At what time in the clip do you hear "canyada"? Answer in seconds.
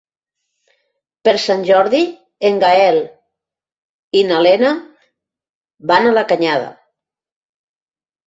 6.33-6.73